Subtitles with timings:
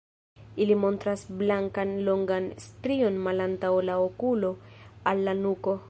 [0.63, 4.53] Ili montras blankan longan strion malantaŭ la okulo
[5.13, 5.79] al la nuko.